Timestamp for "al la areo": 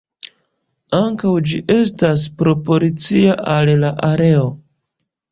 3.57-4.49